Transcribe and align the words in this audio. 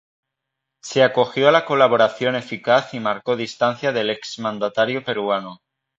Se 0.83 1.03
Acogió 1.03 1.47
a 1.49 1.51
la 1.51 1.63
Colaboración 1.63 2.35
Eficaz 2.35 2.95
y 2.95 2.99
marcó 2.99 3.35
distancia 3.35 3.91
del 3.91 4.09
Ex 4.09 4.39
Mandatario 4.39 5.03
Peruano. 5.05 5.59